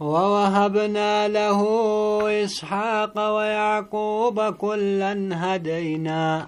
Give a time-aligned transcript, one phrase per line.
[0.00, 1.60] ووهبنا له
[2.44, 6.46] إسحاق ويعقوب كلا هدينا.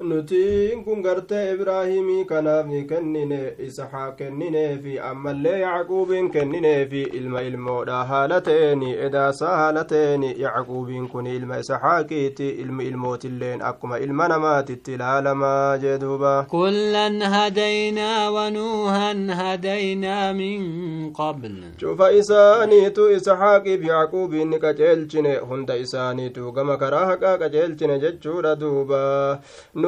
[0.00, 8.40] Nutiin kun gartee ibraahimii kanaaf ni kennine isaxaa kennineefi ammallee yacquubiin kennineefi ilma ilmoodha haala
[8.48, 15.96] ta'eeni edaasaa haala ta'eeni yacquubiin kun ilma isaxaaqiiti ilmi ilmootilleen akkuma ilma namaatitti ilaalamaa jee
[16.04, 26.52] duuba kullan hadaynaa wanuuhan hadaynaa min qabl cufa isaaniitu isaxaaqiif yacquubiin ni qaceelchine hunda isaaniitu
[26.52, 29.02] gama karaa haqaa qaceelchine jechuudha duuba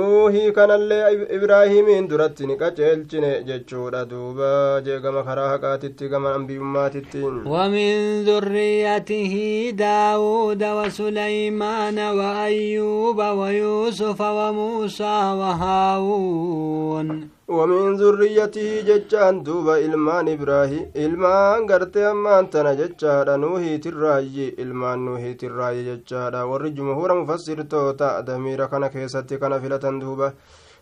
[0.00, 1.04] nuuhii kanallee
[1.36, 4.50] ibraahimiin duratti ni qaceelchine jechuudha duuba
[4.86, 9.34] jeegama karaa haqaatitti gama ambiyummaatitti ومن ذريته
[9.76, 17.28] داود وسليمان وأيوب ويوسف وموسى وهارون
[17.58, 25.34] ومن ذريته ججان دوبا إلمان إبراهيم إلمان قرتي أمان تنا ججادا نوهي تراي إلمان نوهي
[25.40, 30.28] تراي ججادا ور جمهور مفسر توتا دمير كان كيستي كان فلة دوبا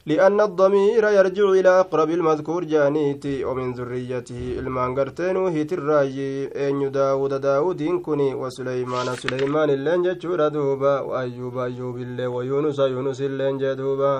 [0.07, 6.19] لأن الضمير يرجع إلى أقرب المذكور جانيتي ومن ذريته إلمان قرتي نوهي تراي
[6.65, 13.59] أين داود داود كني وسليمان سليمان اللين ججورا دوبا وأيوب أيوب اللي ويونس يونس اللين
[13.59, 14.15] جدوبا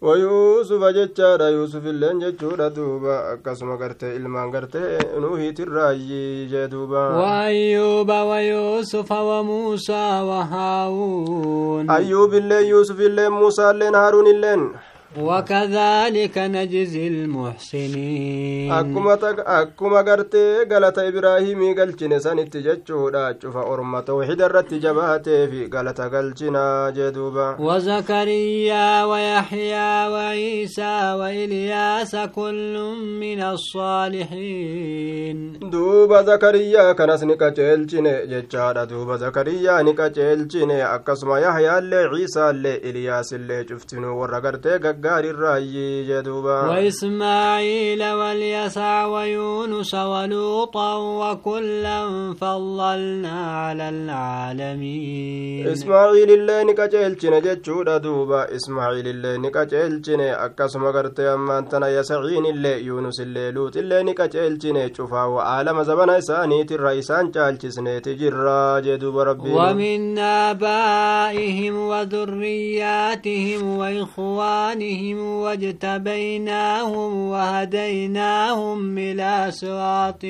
[0.00, 9.12] ويوسف جتشارا يوسف اللين جتشورا دوبا أكسما قرتي إلمان قرتي نوهي تراجي جدوبا وأيوب ويوسف
[9.12, 11.90] وموسى وهارون.
[11.90, 14.72] أيوب اللين يوسف اللين موسى اللين هارون اللين.
[15.18, 18.72] وكذلك نجزي المحسنين.
[18.72, 20.36] أكما تك أكما قرت
[20.72, 27.56] قالت إبراهيم قلتنا سنتججو لا شوف أرمى توحيد الرتجبات في قالت قلتنا جدوبا.
[27.60, 35.36] وزكريا ويحيى وعيسى وإلياس كل من الصالحين.
[35.58, 42.76] دوبا زكريا كان سنكا تلتنا جدوبا دوبا زكريا نكا تلتنا أكسما يحيى اللي عيسى اللي
[42.76, 46.60] إلياس اللي شفتنو ورقرت قلت غاري الرأي جدوبا.
[46.68, 52.00] وإسماعيل واليسع ويونس ولوطا وكلا
[52.40, 55.66] فضلنا على العالمين.
[55.68, 58.54] إسماعيل الله نكجل جنة جدوبا دوبا.
[58.56, 64.58] إسماعيل الله نكجل جنة أكسما قرت أما أنتنا يسعين الله يونس الله لوط الله نكجل
[64.58, 69.52] جنة شفا وعالم زبنا إساني ترأيسان جال جسنة تجرى جدوبا ربي.
[69.52, 74.95] ومن آبائهم وذرياتهم وإخوانهم
[75.44, 80.24] واجتبيناهم وهديناهم إلى صراط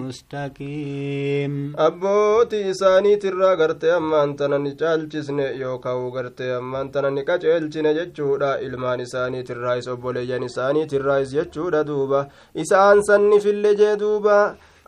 [0.00, 1.52] مستقيم
[1.86, 9.00] abbootii isaaniitirraa gartee ammaan tana ni caalchisne yookaan gartee ammaan tana ni qaceelchine jechuudha ilmaan
[9.06, 12.20] isaaniitirraayis obboleeyyan isaaniitirraayis jechuudha duuba
[12.64, 14.36] isaan sanni fille jee duuba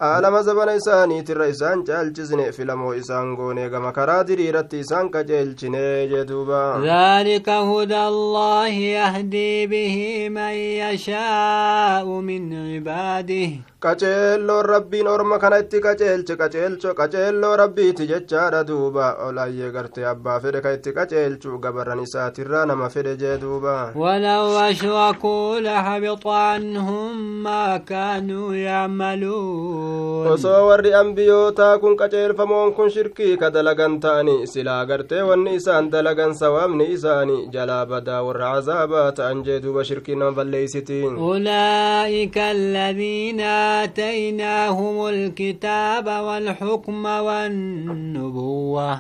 [0.01, 6.61] aalama zabana isaaniitirra isaan caalchisne filamoo isaan goone gama karaa diriiratti isaan qaceelchine jee duuba
[6.85, 12.43] ذلك هدى الله يهدي به من يشاء من
[12.75, 13.51] عباده
[13.87, 20.61] qaceelloon rabbiin orma kana itti qaceelche qaceelcho qaceelloo rabbiiti jechaadha duuba olaayyee gartee abbaa fedhe
[20.65, 28.55] ka itti qaceelchu gabarran isaatirraa nama fedhe jee duuba ولو أشركوا لحبط عنهم ما كانوا
[28.55, 29.88] يعملون
[30.35, 36.35] osoo warri ambiyootaa kun qaceelfamoon kun shirkii ka dalagan ta'ani silaa gartee wanni isaan dalagan
[36.41, 43.41] sawaabni isaanii jalaa badaa warra cazaabaa ta'an jee duuba shirkii nama balleeysitiin أولئك الذين
[43.83, 48.99] آتيناهم الكتاب والحكم والنبوة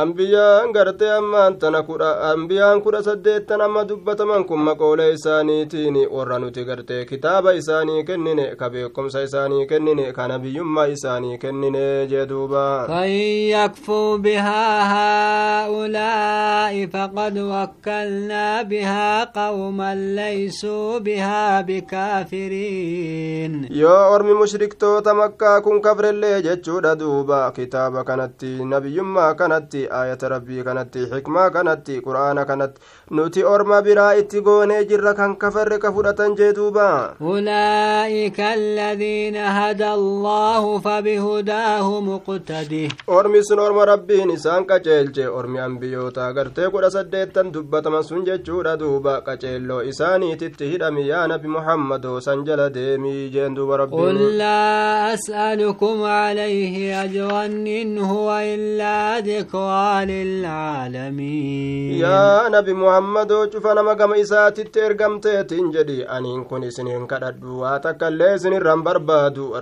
[0.00, 6.64] ambiyaan gartee ammaan tana kudha ambiyaan kudha saddeettan amma dubbataman kun maqoolee isaaniitiin warra nuti
[6.64, 13.10] gartee kitaaba isaanii kennine ka beekumsa isaanii kennine ka nabiyyummaa isaanii kennine jee duuba فإن
[13.52, 14.64] يكفوا بها
[14.94, 26.94] هؤلاء فقد وكلنا بها قوما ليسوا بها بكافرين yoo ormi mushriktoota makkaa kun kafrellee jechuudha
[26.96, 32.81] duuba kitaaba kanatti nabiyyummaa kanatti ayata rabbii kanatti xikmaa kanatti qur'aana kanatti
[33.11, 36.87] nuti orma biraa itti goonee jirra kan kafarre ka fudhatan jee duuba
[37.21, 46.69] أولئك الذين هدى الله فبهداه مقتده ormi sun orma rabbiin isaan qaceelche ormi ambiyyoota gartee
[46.73, 53.29] kudha saddeettan dubbataman sun jechuudha duuba qaceelloo isaaniititti hidhami yaa nabi muhammadoo san jala deemii
[53.35, 57.45] jeen duuba rabbiin قل لا أسألكم عليه أجرا
[57.81, 66.45] إن هو إلا ذكرى ذكرى للعالمين يا نبي محمد شوفنا مقام إساتي ergamteetiin jedhi aniin
[66.45, 69.53] kun isiniin kadhadhu waa takkaillee isinirran barbaadu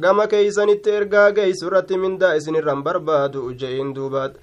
[0.00, 4.34] gama keeysanitti ergaa geeysu irratti mindaa isinirran barbaadu je'iin duubaat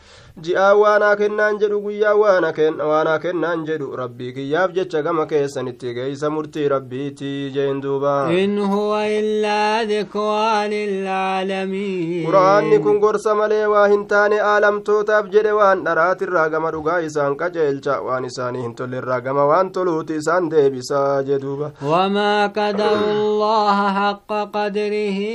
[0.47, 6.69] ji'aa waanaa kennaan jedhu guyyaa waanaa kennaan jedhu rabbii kiyyaaf jecha gama keessanitti geeysa murtii
[6.75, 8.13] rabbiitii jeen duuba
[8.43, 15.85] in huwa illaa dikraa lilcaalamiin qura'aanni kun gorsa malee waa hin taane aalamtootaaf jedhe waan
[15.89, 21.71] dharaatirraa gama dhugaa isaan qajeelcha waan isaanii hin tollerraa gama waan toluuti isaan deebisaa jeduuba
[21.93, 25.29] wamaa qadaru allaha haqqa qadrihi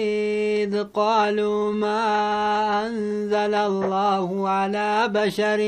[0.63, 5.59] id qaaluu maa anzala allahu alaa بشر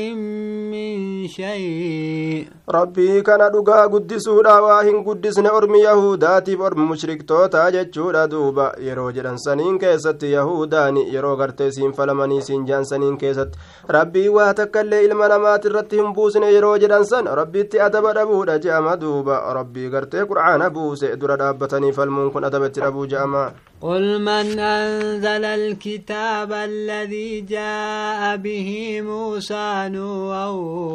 [0.72, 8.66] من شيء rabbii kana dhugaa guddisuudha waa hin guddisne ormi yahudaatiif ormi mushriktoota jechuudha duuba
[8.88, 13.58] yeroo jedhan saniin keessatti yahudaani yeroo gartee siin falamanii siin jean saniin keessatti
[13.96, 18.96] rabbii waa takkaillee ilma namaati irratti hin buusne yeroo jedhan san rabbiitti adaba dhabuudha je'ama
[19.06, 23.46] duuba rabbii gartee qur'aana buuse dura dhaabbatanii falmuun kun adaba itti dhabuu je'ama
[23.82, 30.46] قل من أنزل الكتاب الذي جاء به موسى نورا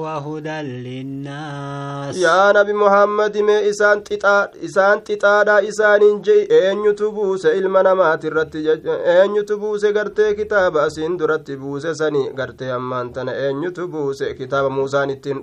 [0.03, 2.17] وهدى للناس.
[2.17, 8.55] يا نبي محمد ما إسان تتا إسان تتا إسان جي أين يتبوس إلما نمات الرت
[8.55, 12.33] أين يتبوس غرتي كتاب أسين درت بوس سني.
[12.39, 15.41] غرتي أمان تنا أين يتبوس كتاب موسى نتين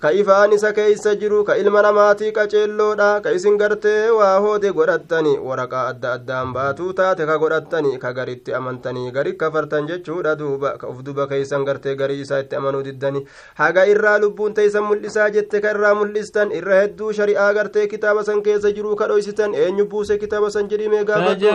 [0.00, 5.34] ka ifaan isa keeysa jiru ka ilma namaatii qaceelloodha ka isin gartee waa hoode godhattani
[5.48, 10.88] waraqaa adda addaan baatuu taate ka godhattani ka garitti amantanii gari kafartan jechuudha duuba ka
[10.92, 13.22] uf duba keeysan gartee garii isaa itti amanuu diddani
[13.60, 18.42] haga irraa lubbuun teeysan mul'isaa jette ka irraa mul'istan irra hedduu shari'aa gartee kitaaba san
[18.48, 21.52] keessa jiruu ka dhoysitan eenyu buuse kitaaba san jedhimee gaafatu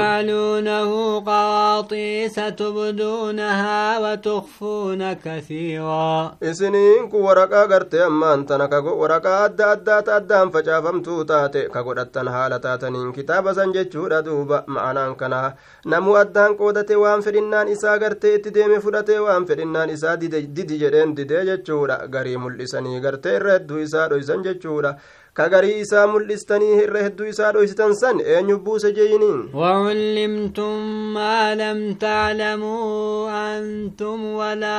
[1.28, 8.68] قواطيس تبدونها وتخفون كثيرا isiniin kun waraqaa gartee amma ammaan tana
[9.02, 15.16] waraqaa adda addaata addaan facaafamtuu taate ka godhattan haala taataniin kitaaba san jechuudha duuba ma'anaan
[15.16, 15.54] kana
[15.86, 21.16] namuu addaan qoodate waan fedhinnaan isaa gartee itti deeme fudhate waan fedhinnaan isaa didi jedheen
[21.18, 24.96] didee jechuudha garii mul'isanii gartee irra hedduu isaa dhoysan jechuudha
[25.38, 30.78] كغري إسا ملستني هر هدو إسا دويستن سن أين يبوس جينين وعلمتم
[31.14, 34.78] ما لم تعلموا أنتم ولا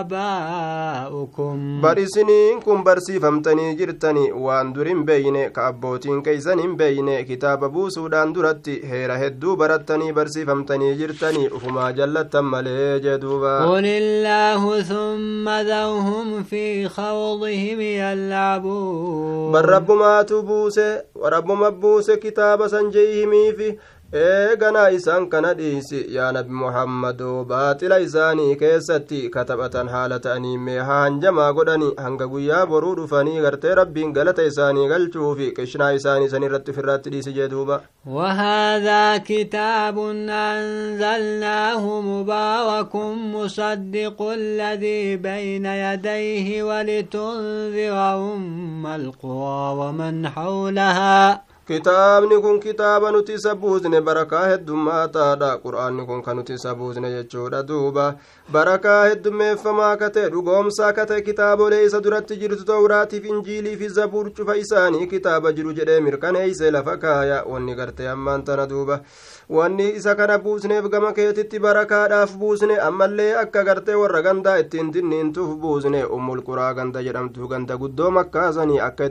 [0.00, 1.80] آباؤكم.
[1.80, 9.26] برسنين كن برسي فمتني جرتني وان درين بيني كأبوتين كيسن بيني كتاب بوسودان درتي هير
[9.26, 17.80] هدو برتني برسي فمتني جرتني أفما جلت ملي جدوبا قل الله ثم ذوهم في خوضهم
[17.80, 19.52] يلعبون
[19.92, 23.78] rabbumaatu buuse rabbuma buuse kitaaba san jeeyhimiifi
[24.20, 31.46] eeganaa isaan kana dhiisi yaa nabi muhammadoo baaxila isaanii keessatti kataphatan haala ta'anii mee haanjamaa
[31.58, 37.10] godhani hanga guyyaa boruu dhufanii gartee rabbiin galata isaanii galchuufi qishnaa isaanii san irratti ofirraatti
[37.14, 39.98] dhiisi jee duuba وهذا كتاب
[40.28, 42.96] أنزلناه مبارك
[43.34, 54.00] مصدق الذي بين يديه ولتنذر أم القرى ومن حولها kitaabni kun kitaaba nuti isa buusne
[54.00, 57.62] barakaa heddummaataadha qur'aanni kun kan nuti isa buusne jechuudha.
[57.68, 58.14] Duuba
[58.52, 65.06] barakaa heddummeeffamaa kate dhugoomsaa kate kitaabolee isa duratti jirtu tawraatiif injiilii fi zabuur cufa isaanii
[65.06, 67.44] kitaaba jiru jedhee mirkaneeyse lafa kaaya.
[67.46, 69.00] Wanni garte ammaan tana duuba.
[69.48, 75.54] Wanni isa kana buusneef gama keetitti barakaadhaaf buusne ammallee akka gartee warra gandaa ittiin dinniintuuf
[75.60, 76.04] buusne.
[76.04, 79.04] Ummul quraa ganda jedhamtu ganda guddoo makkaasanii akka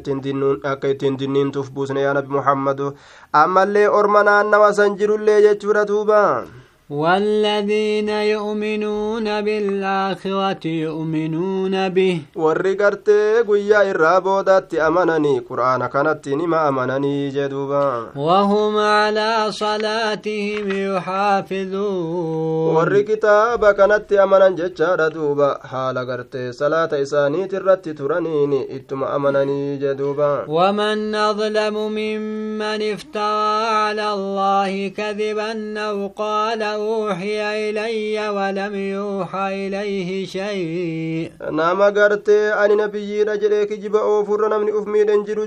[0.91, 2.93] ittiin dinniintuuf buusne yaa nabi muhammadu
[3.43, 6.19] ammallee orma naannawa san jirullee jechuudha duuba
[6.91, 12.21] والذين يؤمنون بالآخرة يؤمنون به.
[12.35, 13.09] ورقرت
[13.47, 22.75] قويا الرابودات أمنني قرآن كانت نما أمنني جدوبا وهم على صلاتهم يحافظون.
[22.75, 30.45] ور كتاب كانت أمنا جتشار دوبا حال قرت صلاة إساني ترت ترنيني إتم أمنني جدوبا
[30.47, 41.31] ومن أظلم ممن افترى على الله كذبا أو قال أوحي إلي ولم يوحى إليه شيء.
[41.57, 45.45] نما قرتي أني نبيي رجلي كجب أوفر نمني أفمي دنجرو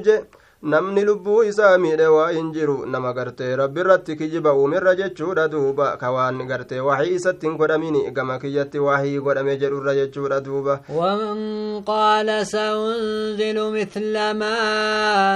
[0.73, 5.89] namni lubbuu isaa miidhe waa hin jiru nama gartee rabbi irratti kijiba uumirra jechuudha duuba
[6.03, 11.83] ka waan gartee waxii isatti hin godhamin gama kiyyatti waxii godhame jedhurra jechuudha duuba ومن
[11.87, 14.57] قال سأنزل مثل ما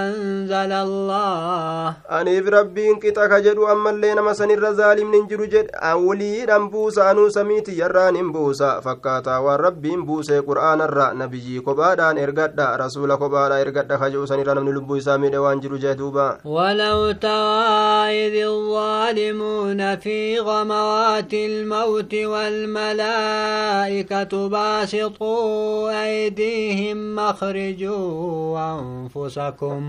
[0.09, 6.71] أنزل الله aniif rabbiin qixa ka jedhu ammallee nama sanirra zaalimni hin jiru jedhe waliidhan
[6.73, 13.17] buusa anuu samiiti yarraan hin buusa fakkaataa waan rabbiin buusee qur'aanarra nabiyyii kophaadhaan ergadha rasuula
[13.23, 16.27] kophaadha ergadha ka jedhu sanirra namni lubbuu isaa miidhe waan jiru jee duuba
[18.49, 22.15] الظالمون في غمرات الموت
[23.13, 29.83] والملائكة باسطوا أيديهم أخرجوا أنفسكم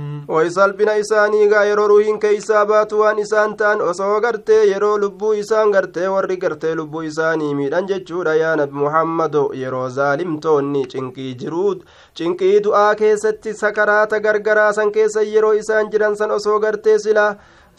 [1.49, 6.37] gaa yeroo ruhiin keeysaa baatu waan isaan ta'an osoo gartee yeroo lubbuu isaan gartee warri
[6.43, 11.71] gartee lubbuu isaanii miidhan jechuudha yaa nabi muhammado yeroo zaalimtoonni cinqii jiruu
[12.17, 17.31] cinqii du'aa keessatti sakaraata gargaraa san keessa yeroo isaan jiran san osoo gartee silaa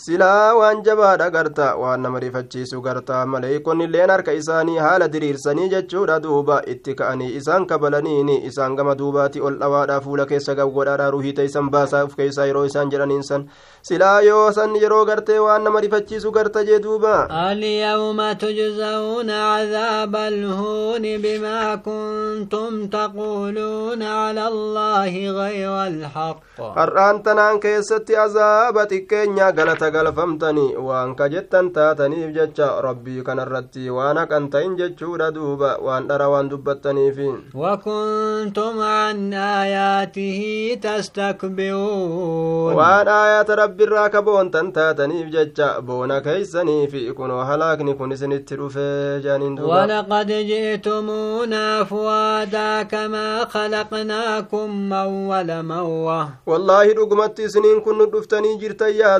[0.04, 6.16] silaa waan jabaadha garta waan nama rifachiisu garta maleeykonni illeen harka isaanii haala diriirsanii jechuudha
[6.26, 11.68] duuba itti ka'anii isaan kabalaniini isaan gama duubaati ol dhawaadha fuula keessa gawgodhaadha ruhii teeysan
[11.74, 13.44] baasaa uf keeysaa yeroo isaan jedhaniin san
[13.90, 17.14] silaa yoo san yeroo gartee waan nama rifachiisu garta jee duuba
[17.50, 26.40] اليوم تجزون عذاب الهون بما كنتم تقولون على الله غير الحق
[26.80, 34.16] har'aan tanaan keessatti azaaba xiqqeenya galata galfamtanii waan ka jettan taataniif jecha rabbii kanarratti waan
[34.22, 40.40] haqan ta'in jechuudha duuba waan dhara waan dubbattaniifi وكنتم عن آياته
[40.82, 49.20] تستكبرون waan aayaata rabbiirraa ka boontan taataniif jecha boona keeysaniifi kunoo halaakni kun isinitti dhufee
[49.24, 58.94] jaaniin duuba ولقد جئتمونا فوادا كما خلقناكم أول مرة wallaahi dhugumatti isiniin kun dhuftanii jirtan
[59.00, 59.18] yaa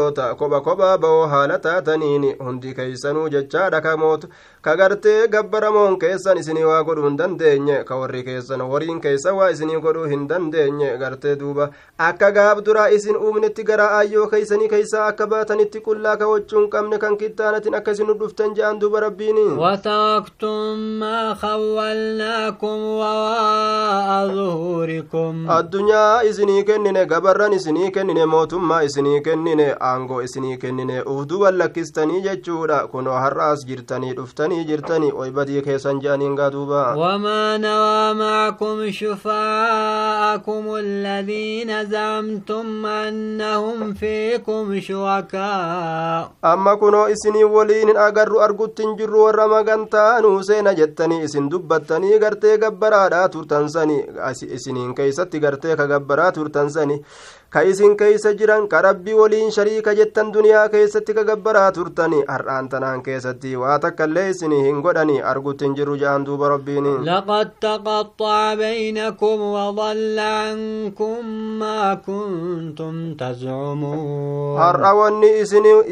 [0.00, 4.28] zaalimtoota kopha kophaa ba'oo haala taataniin hundi keeysanuu jechaadha kamootu
[4.62, 9.50] ka gartee gabbaramoon keessan isinii waa godhuu hin dandeenye ka warri keessan horiin keessa waa
[9.50, 11.68] isinii godhuu hin dandeenye gartee duuba
[12.08, 16.70] akka gaaf duraa isin uumnetti gara aayyoo keeysanii keeysaa akka baatanitti qullaa ka wachuu hin
[16.70, 25.46] qabne kan kittaanatin akka isin nu dhuftan je'an duuba rabbiini وتركتم ما خولناكم وراء ظهوركم
[25.58, 32.79] addunyaa isinii kennine gabarran isinii kennine mootummaa isinii kennine aangoo isinii kennine ufduban lakkistanii jechuudha
[32.93, 41.85] kunoo har'aas jirtanii dhuftanii jirtanii oybadii keessan je'aniin gaa duuba وما نرى معكم شفاءكم الذين
[41.89, 50.43] زعمتم أنهم فيكم شركاء amma kunoo isinii waliin hin agarru argutti hin jirru warra magantaanuu
[50.43, 53.97] seena jettanii isin dubbattanii gartee gabbaraadhaa turtansani
[54.57, 56.97] isiniin keeysatti gartee ka gabbaraa turtansani
[57.49, 62.67] ka isin keeysa jiran ka rabbii waliin shariika jettan duniyaa keessatti ka gabbaraa turtani har'aan
[62.71, 68.53] tanaan keessatti waa takkaillee isinii hin godhani argutti hin jirru ja'an duuba rabbiini لقد تقطع
[68.53, 71.25] بينكم وضل عنكم
[71.59, 75.29] ما كنتم تزعمون har'a wanni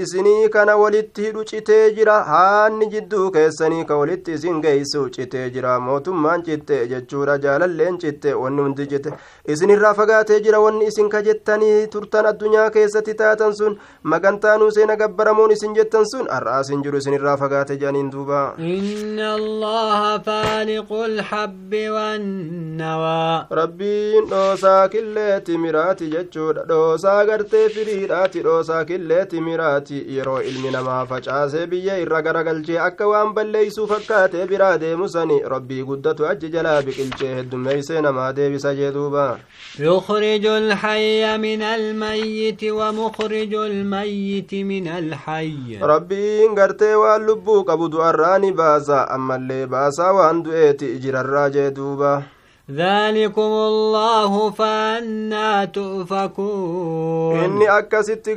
[0.03, 5.79] isinii kana walitti hidhu citee jira haanni jidduu keessanii ka walitti isin geeysu citee jira
[5.79, 9.09] mootummaan citte jechuudha jaalalleen citte wanni hundi cite
[9.55, 13.68] isinirraa fagaatee jira wanni isin ka jettanii turtan addunyaa keessatti taatan sun
[14.13, 20.17] magantaanuu seena gabbaramuun isin jettan sun har'aa isin jiru isinirraa fagaate jedhaniin duuba إن الله
[20.27, 30.41] فالق الحب والنوى rabbiin dhoosaa killeeti miraati jechuudha dhoosaa gartee firiidhaati dhoosaa killeeti miraati yeroo
[30.41, 36.27] ilmi namaa facaasee biyya irra garagalchee akka waan balleeysuu fakkaatee biraa deemu sani rabbii guddatu
[36.31, 39.27] achi jalaa biqilchee heddummeeysee namaa deebisa jee duuba
[39.79, 45.79] يخرج الحي من الميت ومخرج الميت من الحي
[46.55, 52.13] gartee waan lubbuu qabu du'arraa ni baasa ammallee baasaa waan du'eeti jirarraa jee duuba
[52.71, 57.59] ذلكم الله فأنا تؤفكون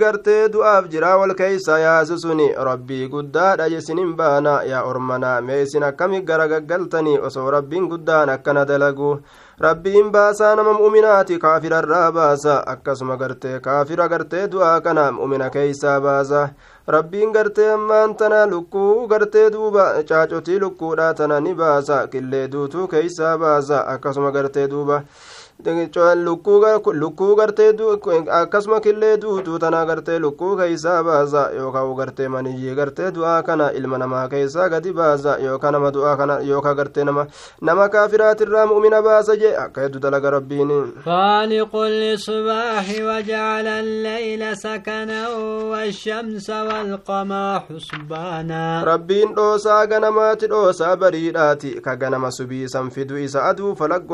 [0.00, 5.82] gartee du'aaf jira wal keeysa yaasu suni rabbii guddaadha isinin baana yaa ormanaa mee isin
[5.82, 9.20] akkami gara gaggaltanii osoo rabbiin guddaan akkana dalagu
[9.62, 16.40] rabbiin baasaa nama mu'minaati kaafirarraa baasa akkasuma gartee kaafira gartee du'aa kana mu'mina keeysaa baasa
[16.94, 23.36] rabbiin gartee ammaan tana lukkuu gartee duuba caacotii lukkuudha tana ni baasa killee duutuu keeysaa
[23.44, 25.02] baasa akkasuma gartee duuba
[26.24, 27.72] lukkuu gartee
[28.30, 33.98] akkasuma killee duutuu tanaa gartee lukkuu keeysaa baasa yookaan gartee maniyyii gartee du'aa kana ilma
[33.98, 37.26] namaa keeysaa gadi baasa yookaan nama du'aa kana yookaan gartee nama
[37.60, 40.72] nama kaafiraatirraa mu'mina baasa jee akka hedduu dalaga rabbiin
[41.04, 45.28] خالق الإصباح وجعل الليل سكنا
[45.70, 52.24] والشمس والقمر حسبانا ربين دوسا غنمات دوسا بريداتي كغنم
[53.24, 54.12] إسا أدو فلق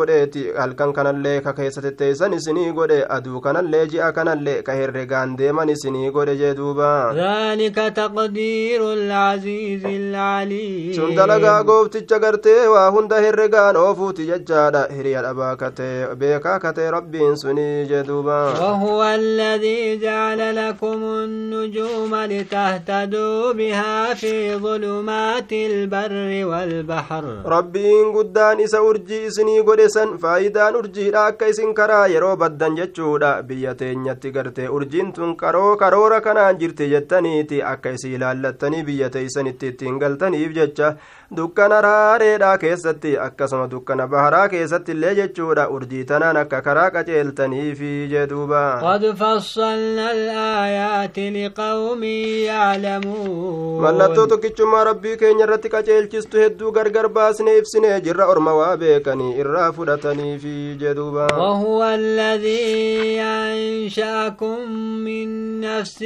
[0.99, 6.37] kanallee ka keessa tetteeysan isinii godhe aduu kanallee ji'a kanallee ka herregaan deeman isinii godhe
[6.41, 14.83] jee duuba ذلك تقدير العزيز العليم sun dalagaa goofticha gartee waa hunda herregaan oofuuti jechaadha
[14.97, 23.53] hiriya dhabaa katee beekaa katee rabbiin sunii jee duuba وهو الذي جعل لكم النجوم لتهتدوا
[23.53, 30.75] بها في ظلمات البر والبحر rabbiin guddaan isa urjii isinii godhe san faayidaan
[31.19, 36.59] urjiidha akka isin karaa yeroo baddan jechuudha biyya teenyatti gartee urjiin tun karoo karoora kanaan
[36.61, 40.95] jirti jettaniiti akka isii ilaallattanii biyya teeysanitti ittiin galtaniif jecha
[41.37, 48.63] dukkana raareedha keessatti akkasuma dukkana baharaa keessatti illee jechuudha urjii tanaan akka karaa qaceeltaniifi jeduuba
[48.83, 52.03] قد فصلنا الآيات لقوم
[52.49, 59.37] يعلمون mallattoo tokkichummaa rabbii keenya irratti qaceelchistu hedduu gargar baasne ibsine jirra orma waa beekanii
[59.45, 64.73] irraa fudhataniifi jeduuba وهو الذي أنشأكم
[65.05, 66.03] من نفس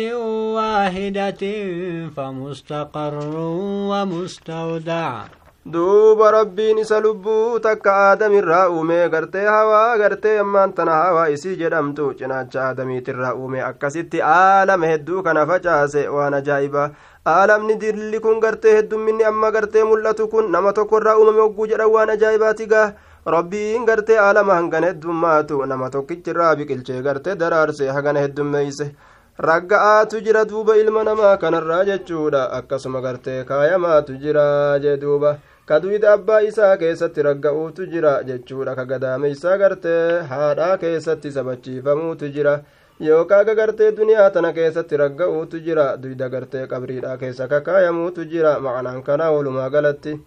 [0.59, 1.43] واحدة
[2.17, 3.14] فمستقر
[3.91, 5.12] ومستودع
[5.75, 12.09] duuba rabbiin isa lubbuu takka aadamirraa uume gartee hawaa gartee ammaan tana hawaa isii jedhamtu
[12.21, 16.88] cinaacha aadamiitirraa uume akkasitti aalama hedduu kana facaase waan ajaa'ibaa
[17.35, 22.11] aalamni dilli kun gartee heddumminni amma gartee mul'atu kun nama tokkorraa uumame hogguu jedhan waan
[22.16, 22.92] ajaa'ibaati gaa?
[23.37, 28.87] Rabbiin gartee aalama hangana heddummaatu nama tokkichirraa biqilchee gartee daraarse hagana heddummeeyse
[29.39, 36.41] ragga'aatu jira duuba ilma namaa kanarraa jechuudha akkasuma gartee kaayamaatu jira jee duuba kaduida abbaa
[36.43, 42.61] isaa keessatti ragga'uutu jira jechuudha ka gadaameysaa gartee haadhaa keessatti sabachiifamuutu jira
[43.01, 49.31] yookaa gagartee duniyaa tana keessatti ragga'uutu jira duyda gartee qabriidha keessa kakaayamuutu jira maqanaan kanaa
[49.33, 50.19] walumaa galatti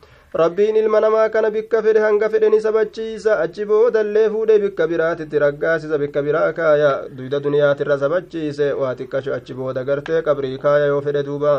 [0.42, 5.39] rabbiin ilma namaa kana bikka fedhe hanga fedhe ni sabachiisa achi boodallee fuudhee bikka biraatitti
[5.44, 11.01] raggaasisa bikka biraa kaaya duyda duniyaatirra sabachiise waa xiqqasho achi booda gartee qabrii kaaya yoo
[11.08, 11.54] fedhe duuba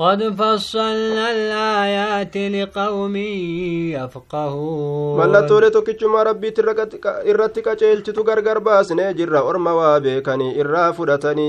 [0.00, 3.16] قد فصلنا الآيات لقوم
[3.96, 5.18] يفقهون.
[5.18, 10.64] مالا توري تو كيچو ما ربي ترقت ارتقا چيل چتو گرگر باس نجر ورما وابيكني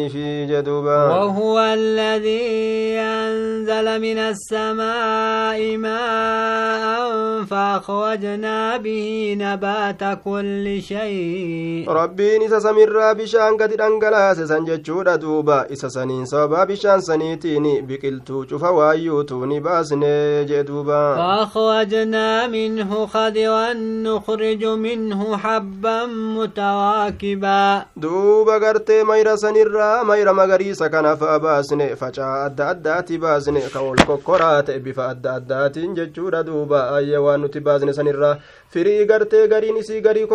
[0.10, 1.10] في جدوبا.
[1.10, 11.86] وهو الذي أنزل من السماء ماء فأخرجنا به نبات كل شيء.
[11.90, 18.41] ربي نسا سمير بشان قد دنگلاس سنجد چودا دوبا إسا سنين سوبا بشان سنيتيني بقلتو
[18.46, 29.04] cufa waayyuutu ni baasne jee duuba فأخرجنا منه خضرا نخرج منه حبا متواكبا duuba gartee
[29.04, 34.80] mayra sanirraa mayra magariisa kana fa'a baasne facaa adda addaati baasne ka ol kokkoraa ta'e
[34.80, 38.38] bifa adda addaatiin jechuudha duuba ayya waan nuti baasne sanirraa
[38.74, 40.28] firii gartee gariin isii garii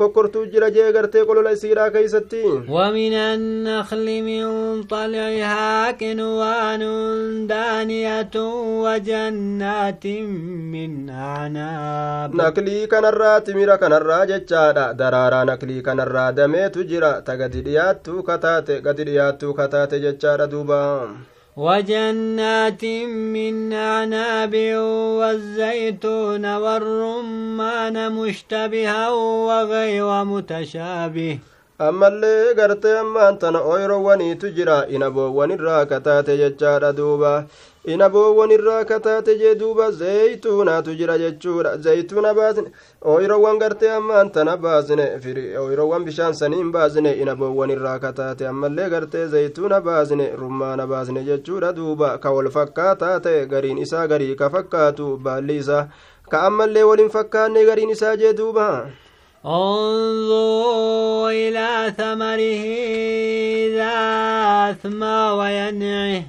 [0.00, 6.82] kokkortuu jira jee gartee qolola isiidhaa keeysatti ومن النخل من طلعها كنوان
[7.46, 8.30] دانية
[8.84, 10.06] وجنات
[10.74, 12.30] من أعناب
[12.90, 19.54] kanarraa timira kanarraa jechaadha daraaraa naklii kanarraa dameetu jira ta gadi dhiyaattuu kataate gadi dhiyaattuu
[19.54, 20.80] kataate jechaadha duuba
[21.56, 22.84] وجنات
[23.34, 24.54] من أعناب
[25.18, 29.08] والزيتون والرمان مشتبها
[29.48, 31.38] وغير متشابه
[31.88, 37.32] ammallee gartee ammaan tana ooyroowwaniitu jira inaboowwan irraa kataate jechaadha duuba
[37.93, 42.71] inaboowwan irraa kataate jee duuba zeeytuunaatu jira jechuudha zeeytuuna baasne
[43.13, 45.05] ooyroowwan gartee ammaan tana baasne
[45.63, 52.17] ooyroowwan bishaan saniin baasne inaboowwan irraa kataate ammallee gartee zeeytuuna baasne rummaana baasne jechuudha duuba
[52.17, 55.87] ka wal fakkaataa ta'e gariin isaa garii ka fakkaatu baalli isaa
[56.31, 58.69] ka ammallee waliin fakkaanne gariin isaa jee duuba
[59.45, 62.63] انظروا إلى ثمره
[63.65, 63.93] إذا
[64.69, 66.23] أثمى وينعه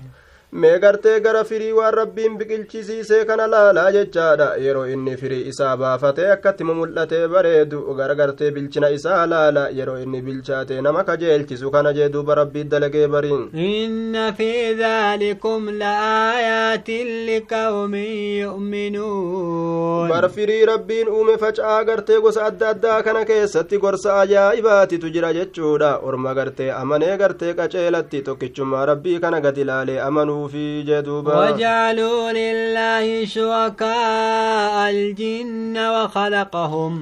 [0.54, 6.26] mee gartee gara firii waan rabbiin biqilchisiisee kana laalaa jechaadha yeroo inni firii isaa baafatee
[6.34, 12.10] akkatti mul'atee bareedu gara gartee bilchina isaa laala yeroo inni bilchaate nama kajeelchisu kana jee
[12.16, 14.50] duuba rabbii dalagee bariin inna fi
[14.82, 18.12] dhaalikum la'aayaatin liqawmin
[18.42, 25.32] yu'minuun bar firii rabbiin uume faca'aa gartee gosa adda addaa kana keessatti gorsa ajaa'ibaatitu jira
[25.40, 32.32] jechuudha orma gartee amanee gartee qaceelatti tokkichummaa rabbii kana gad ilaalee amanuufi jee duuba وجعلوا
[32.32, 36.94] لله شركاء الجن وخلقهم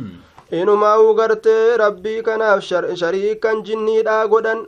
[0.51, 2.59] inumaa'uu gartee rabbii kanaaf
[3.01, 4.65] shariikan jinniidhaa godhan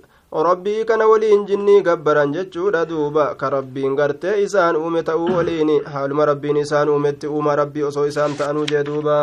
[0.47, 6.25] rabbii kana waliin jinnii gabbaran jechuudha duuba ka rabbiin gartee isaan uume ta'uu waliin haaluma
[6.31, 9.17] rabbiin isaan uumetti uuma rabbii osoo isaan ta'anuu jee duuba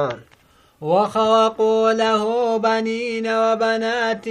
[0.80, 2.22] وخلقوا له
[2.56, 4.26] بنين وبنات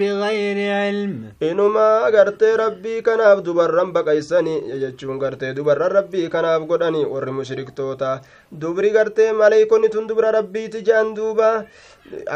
[0.00, 1.12] بغير علم.
[1.42, 7.70] إنما قرت ربي كان عبد برم بقيسني يجتشون قرت دبر ربي كان عبد قرني ورمشرك
[7.76, 8.20] توتا
[8.52, 11.66] دبري قرت ملايكوني تندبر ربي تجان دوبا.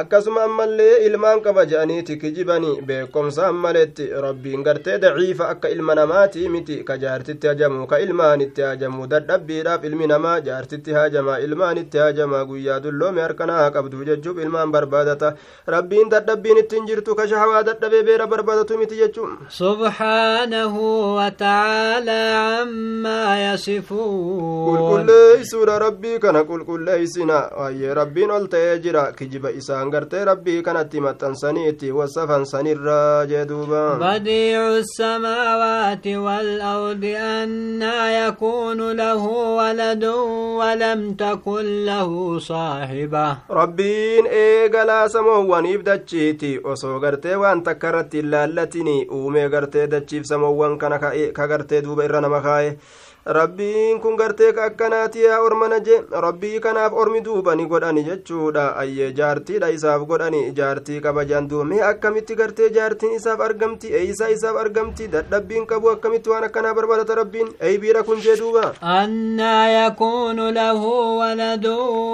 [0.01, 6.77] Akkasuma ammallee ilmaan qaba je'aniiti kijibani beekomsaan maletti rabbiin gartee daciifa akka ilma namaati miti
[6.85, 13.21] ka jaartitti hajamu ka ilmaanitti hajamu dadhabbiidhaaf ilmi namaa jaartitti hajamaa ilmaanitti hajamaa guyyaa dulloome
[13.23, 15.35] harkana haa qabdu jechuuf ilmaan barbaadata
[15.77, 24.65] rabbiin dadhabbiin ittiin jirtu ka shahawaa dadhabee beera barbaadatu miti jechuun subhaanahu watacaalaa cammaa yasifuun
[24.79, 31.91] qulqulleeysuudha rabbii kana qulqulleeysina waayee rabbiin ol ta'ee jira kijiba isaan gartee rabbii kanatti maxxansaniiti
[31.99, 39.23] wasafan sanirraa jee duuba بديع السماوات والأرض أنا يكون له
[39.61, 40.05] ولد
[40.61, 48.97] ولم تكن له صاحبة rabbiin eegalaa samoowwaniif dachiiti osoo gartee waan takka irratti hin laallatini
[49.19, 50.99] uumee gartee dachiif samoowwan kana
[51.39, 52.71] ka gartee duuba irra nama kaa'e
[53.37, 58.63] rabbiin kun gartee ka akkanaati yaa ormana je rabbii kanaaf ormi duuba ni godhani jechuudha
[58.83, 61.01] ayyee jaartiidha isaaf godhani jaartii
[61.51, 66.75] duuba mee akkamitti gartee jaartiin isaaf argamti eeysaa isaaf argamti dadhabbiin qabu akkamitti waan akkanaa
[66.79, 70.83] barbaadata rabbiin eeybiidha kun jee duuba أنا يكون له
[71.21, 71.67] ولد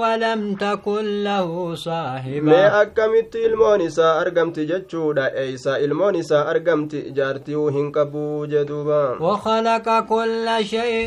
[0.03, 7.71] ولم تكن له mee صاحبة akkamitti ilmoon isaa argamti jechuudha eeysaa ilmoon isaa argamti jaartii
[7.79, 11.04] hin qabu jee duuba وخلق كل شيء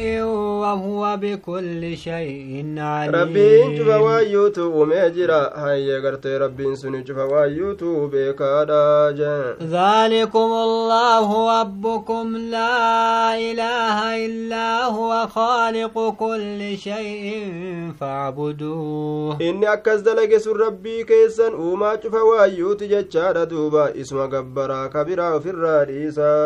[0.61, 3.15] وهو بكل شيء عليم.
[3.15, 12.37] ربين جفوا يوتو ومجرا هاي غرتي ربين سني جفوا يوتو بكادا ذلكم الله ربكم.
[12.37, 17.51] لا إله إلا هو خالق كل شيء
[17.99, 19.37] فاعبدوه.
[19.41, 24.01] إني أكز دلق سر ربي كيسان وما جفوا يوتي جتشار دوبا.
[24.01, 26.37] إسم قبرا كبرا في الرئيسا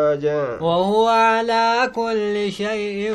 [0.60, 3.12] وهو على كل شيء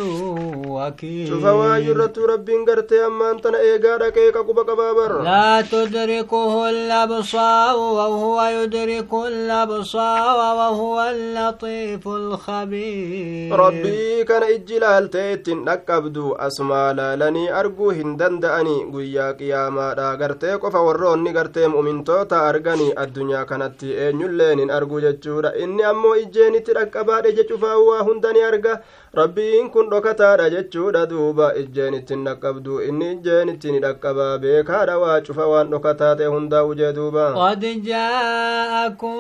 [5.24, 13.56] لا تدركه الأبصار وهو يدرك الأبصار وهو اللطيف الخبير.
[13.56, 21.32] ربي كان إجلال تيت نقبدو اسماء لاني أرجو هندندني غيا قياما دا غرتي قف وروني
[21.32, 27.94] غرتي مؤمن أرغني الدنيا كانت اي نولين أرجو جچورا إني أمو إجيني تدقبا دجچوفا هو
[27.94, 28.82] هندني أرغا
[29.20, 35.46] rabbiin kun dhokataadha jechuudha duuba ijjeen ittiin dhaqqabdu inni ijjeen ittiin dhaqqabaa beekaadha waa cufa
[35.52, 39.18] waan dhokataa ta'e hundaa ujee duuba قد جاءكم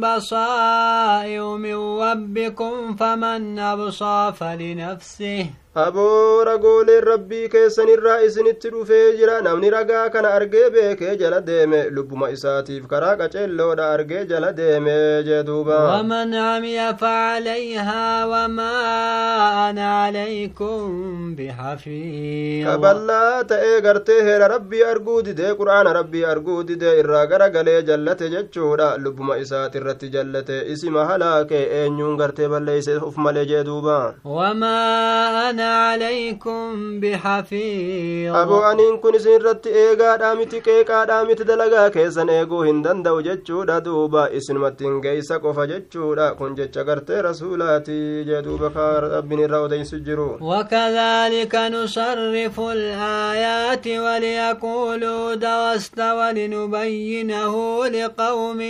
[0.00, 9.40] بصائر من ربكم فمن أبصى فلنفسه aboora ragooleen rabbii keessanirraa isinitti dhufee jira.
[9.42, 11.90] Namni ragaa kana argee beekee jala deeme.
[11.90, 23.44] Lubbuma isaatiif karaa qaceelloodha argee jala deeme jeduuba waman camiya facalayhaa wamaa ana alaykum bixafiikaballaa
[23.44, 28.96] ta'ee gartee heera rabbii arguu didee qur'aana rabbii arguu didee irraa gara galee jallate jechuudha.
[28.98, 38.36] Lubbuma isaat irratti jallate isima halaakee eenyuun gartee balleeyse uf male jeduuba wamaa عليكم بحفيظ.
[38.36, 43.78] أبو أنين كن سن رت إيغا دامت كيكا دامت دلغا كيسن إيغو هندن دو جتشودا
[43.78, 44.36] دوبا.
[44.36, 48.24] إسن متن كيسا كوفا جتشودا كن جتشغر رسولاتي.
[48.24, 50.38] جدوبا كار أبن الرودين سجرو.
[50.40, 58.60] وكذلك نصرف الآيات وليقولوا دوست ولنبينه لقوم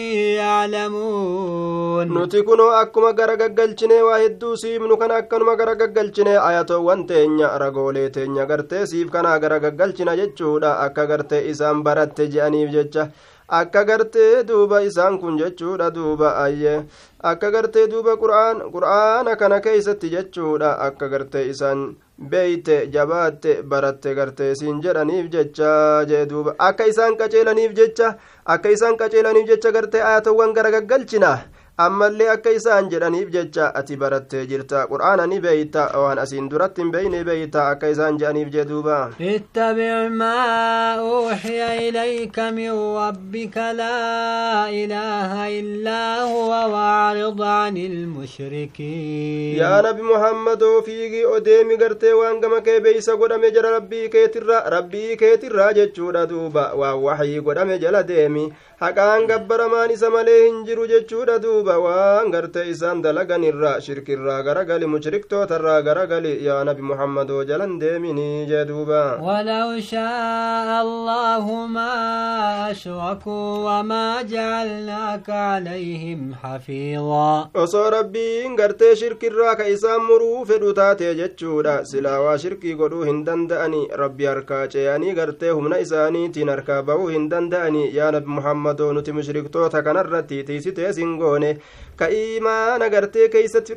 [0.40, 2.18] يعلمون.
[2.22, 8.11] نتكنو أكما غرغا قلچنة واحد دوسي منو كان أكما غرغا قلچنة آياتو ayatoowwan teenya ragoolee
[8.11, 13.11] teenya gartee siif kanaa gara gaggalchina jechuudha akka gartee isaan baratte je'aniif jecha
[13.49, 16.85] akka gartee duuba isaan kun jechuudha duuba ayye
[17.23, 24.81] akka gartee duuba qur'aana kana keeysatti jechuudha akka gartee isaan beeyte jabaatte baratte gartee siin
[24.83, 28.16] jedhaniif jecha jee duuba akka isaan qaceelaniif jecha
[28.47, 31.38] akka isaan qaceelaniif jecha gartee aayatowwan gara gaggalchina
[31.85, 36.90] ammallee akka isaan jedhaniif jecha ati barattee jirta qur'aana ni beeyta waan asiin duratti hin
[36.97, 38.97] beeyne beeyta akka isaan jedhaniif jee duuba
[39.35, 50.03] ittabic maa uuxiya ilayka min rabbika laa ilaaha illaa huwa waacrid ani ilmushrikiin yaa nabi
[50.03, 56.27] muhammadoo fiigii odeemi gartee waan gama kee beeysa godhame jala rabbii keetirra rabbii keetirraa jechuudha
[56.27, 58.45] duuba waan waxyii godhame jala deemi
[58.81, 64.87] haqaan gabbaramaan isa malee hin jiru jechuudha duuba waan gartee isaan dalagan irraa shirkirraa garagali
[64.93, 74.23] mushriktoota garagali yaa nabi muhammadoo jalan deeminii jee duuba ولو شاء الله ما أشركوا وما
[74.23, 82.38] جعلناك عليهم حفيظا osoo rabbiin gartee shirkirraa ka isaan muruu fedhu taate jechuudha silaa waa
[82.38, 88.11] shirkii godhuu hin danda'ani rabbi harkaa ceeyanii gartee humna isaaniitiin harkaa bahuu hin danda'ani yaa
[88.16, 91.59] nabi muhammad gammadoo nuti mushriktoota kanarratti tiisitee sin goone
[91.96, 93.74] ka iimaana gartee keeysatti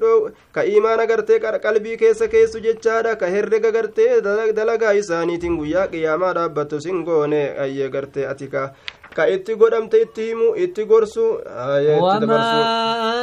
[0.51, 4.21] ka iimaana gartee qalbii keessa keessu jechaadha ka herrega gartee
[4.55, 8.47] dalagaa isaaniitiin guyyaa qiyaamaa dhaabbattu sin goone ayyee gartee ati
[9.15, 11.25] ka ka itti godhamte itti himu itti gorsu
[12.03, 12.43] وما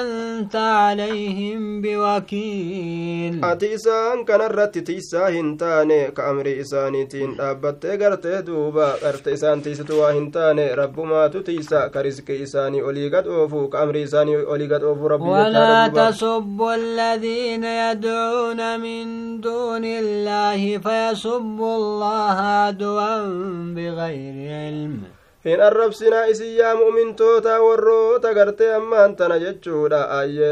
[0.00, 8.86] أنت عليهم بوكيل ati isaan kanarratti tiisaa hin taane ka amrii isaaniitiin dhaabbattee gartee duuba
[9.02, 13.80] garte isaan tiisitu waa hin taane rabbumaatu tiisa ka riskii isaanii olii gad oofu ka
[13.84, 19.04] amrii isaanii olii gad oofu rabbi ولا تسبوا الذين يدعون من
[19.40, 23.16] دون الله فيسبوا الله عدوا
[23.76, 30.50] بغير علم hin arrabsinaa isin yaa mu'mintoota warroota gartee ammaan tana jechuudha ayye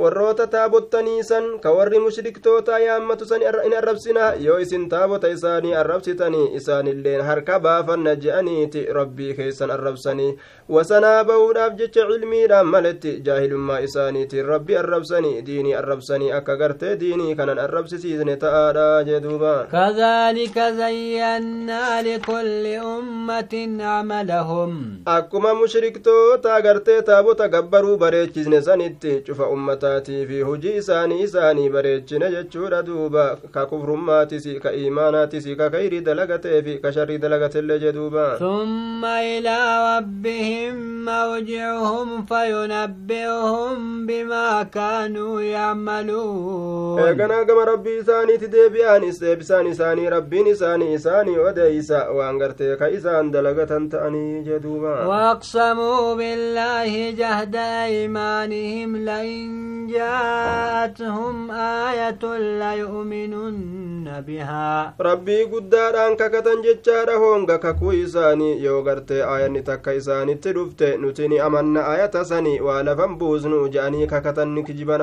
[0.00, 7.24] warroota taabottaniisan ka warri mushriktootaa yaammatu san in arrabsinaa yoo isin taabota isaanii arrabsitanii isaanilleen
[7.28, 10.28] harka baafanna je'aniiti rabbii keessan arrabsanii
[10.76, 17.58] wasanaa ba'uudhaaf jecha cilmiidhaan maletti jaahilummaa isaaniitiin rabbi arrabsanii diinii arrabsanii akka gartee diinii kanan
[17.66, 28.62] arrabsisiisne ta'aadha jee duuba كذلك زينا لكل أمة عملهم akkuma mushriktoota gartee taabota gabbaruu bareechisne
[28.62, 29.46] sanitti cufa
[29.88, 36.62] ummataatii fi hujii isaanii isaanii bareechine jechuudha duuba ka kufrummaatis ka iimaanaatis ka kayrii dalagatee
[36.62, 47.44] fi ka sharrii dalagatellee jee duuba ثم إلى ربهم مرجعهم فينبئهم بما كانوا يعملون eeganaa
[47.44, 53.88] gama rabbii isaaniiti deebi'anis deebisaan isaanii rabbiin isaanii isaanii odeeysa waan gartee ka isaan dalagatan
[53.88, 62.22] ta'anii jee duuba وأقسموا بالله جهد أيمانهم لئن جاءتهم آية
[62.58, 64.94] لا يؤمنون بها.
[65.00, 72.22] ربي قدار أنك كتن جتشار هونغا ككويساني يوغرت آية نتاك إساني تدفت نتني أمن آية
[72.22, 74.98] ساني وعلى فنبوز نوجاني ككتن نكجبن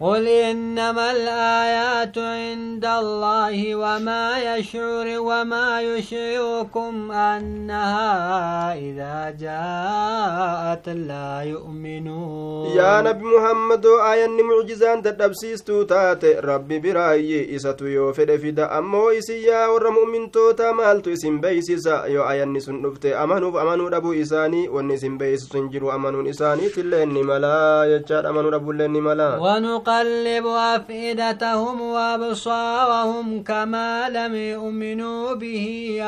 [0.00, 12.66] قل إنما الآيات عند الله وما يشعر وما يشعركم أنها إذا جاءت لا يؤمنون.
[12.76, 19.10] يا نبي محمد آية aayanni mucjizaan dadhabsiistuu taate rabbi biraayyi isatu yoo fedhe fida ammoo
[19.18, 24.68] isin yaa warra mu'mintoota maaltu isin beeysisa yoo aayanni sun dhufte amanuuf amanuu dhabuu isaanii
[24.76, 30.46] wanni isin beeysisu hin jiru amanuun isaaniitillee ni malaa jechaadha amanuu dhabuullee ni malaa ونقلب
[30.46, 35.66] أفئدتهم وأبصارهم كما لم يؤمنوا به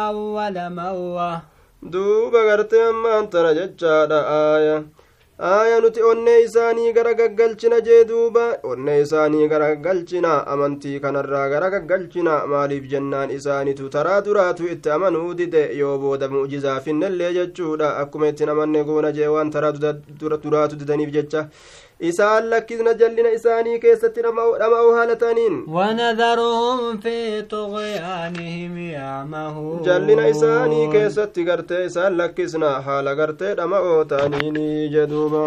[0.09, 1.43] أول مرة
[1.93, 4.83] duuba gartee ammaan tana jechaadha aaya
[5.41, 11.69] aaya nuti onnee isaanii gara gaggalchina jee duuba onnee isaanii gara gaggalchina amantii kanarraa gara
[11.75, 18.29] gaggalchina maaliif jennaan isaanitu taraa duraatu itti amanuu dide yoo booda mu'jizaa finnellee jechuudha akkuma
[18.33, 19.73] ittiin amanne goona jee waan taraa
[20.45, 21.47] duraatu didaniif jecha
[22.01, 31.85] isaan lakkisna jallina isaanii keessatti dhama'uu haalataniin ونذرهم في طغيانهم يعمهون jallina isaanii keessatti gartee
[31.87, 35.45] isaan lakkisna haala gartee dhama'oo ta'aniini jedhuuba